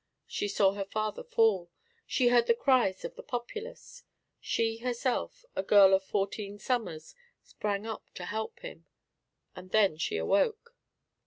[0.25, 1.69] She saw her father fall.
[2.07, 4.01] She heard the cries of the populace.
[4.39, 8.87] She herself, a girl of fourteen summers, sprang up to help him.
[9.55, 10.75] And then she awoke.